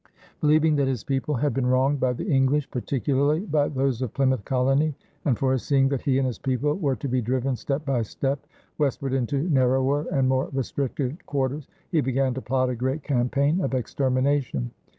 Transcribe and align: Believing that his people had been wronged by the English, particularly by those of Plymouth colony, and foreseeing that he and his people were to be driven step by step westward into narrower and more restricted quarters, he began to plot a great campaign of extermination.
Believing 0.39 0.77
that 0.77 0.87
his 0.87 1.03
people 1.03 1.35
had 1.35 1.53
been 1.53 1.67
wronged 1.67 1.99
by 1.99 2.13
the 2.13 2.25
English, 2.27 2.71
particularly 2.71 3.41
by 3.41 3.67
those 3.69 4.01
of 4.01 4.15
Plymouth 4.15 4.43
colony, 4.45 4.95
and 5.25 5.37
foreseeing 5.37 5.89
that 5.89 6.01
he 6.01 6.17
and 6.17 6.25
his 6.25 6.39
people 6.39 6.73
were 6.73 6.95
to 6.95 7.07
be 7.07 7.21
driven 7.21 7.55
step 7.55 7.85
by 7.85 8.01
step 8.01 8.39
westward 8.79 9.13
into 9.13 9.37
narrower 9.47 10.07
and 10.11 10.27
more 10.27 10.49
restricted 10.53 11.23
quarters, 11.27 11.67
he 11.91 12.01
began 12.01 12.33
to 12.33 12.41
plot 12.41 12.71
a 12.71 12.75
great 12.75 13.03
campaign 13.03 13.61
of 13.61 13.75
extermination. 13.75 14.71